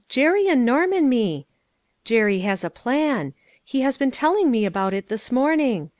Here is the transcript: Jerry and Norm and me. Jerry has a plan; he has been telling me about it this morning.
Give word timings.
Jerry 0.09 0.47
and 0.47 0.65
Norm 0.65 0.93
and 0.93 1.07
me. 1.07 1.45
Jerry 2.05 2.39
has 2.39 2.63
a 2.63 2.71
plan; 2.71 3.35
he 3.63 3.81
has 3.81 3.99
been 3.99 4.09
telling 4.09 4.49
me 4.49 4.65
about 4.65 4.95
it 4.95 5.09
this 5.09 5.31
morning. 5.31 5.89